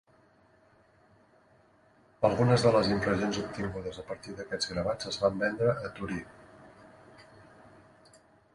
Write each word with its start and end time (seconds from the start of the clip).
Algunes 2.29 2.65
de 2.67 2.71
les 2.77 2.89
impressions 2.95 3.39
obtingudes 3.43 4.01
a 4.01 4.07
partir 4.09 4.35
d'aquests 4.39 4.73
gravats 4.73 5.11
es 5.15 5.21
van 5.25 5.39
vendre 5.45 5.71
a 5.91 5.95
Torí. 5.99 6.21